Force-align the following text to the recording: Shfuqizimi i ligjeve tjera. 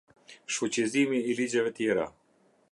Shfuqizimi 0.55 1.19
i 1.33 1.37
ligjeve 1.41 1.71
tjera. 1.77 2.07